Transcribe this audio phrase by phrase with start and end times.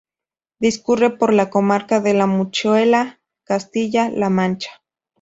[0.57, 4.81] Discurre por la comarca de la Manchuela, Castilla-La Mancha.